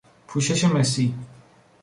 پوشش 0.27 0.63
مسی 0.65 1.15